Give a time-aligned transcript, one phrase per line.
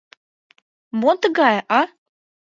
[0.99, 1.81] —Мо тыгае, а?